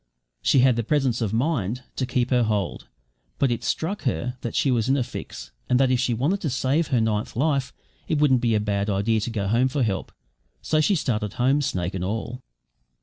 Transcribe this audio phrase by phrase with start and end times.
[0.41, 2.87] She had the presence of mind to keep her hold;
[3.37, 6.41] but it struck her that she was in a fix, and that if she wanted
[6.41, 7.71] to save her ninth life,
[8.07, 10.11] it wouldn't be a bad idea to go home for help.
[10.63, 12.41] So she started home, snake and all.